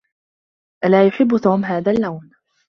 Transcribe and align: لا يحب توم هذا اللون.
لا 0.85 1.07
يحب 1.07 1.37
توم 1.43 1.65
هذا 1.65 1.91
اللون. 1.91 2.31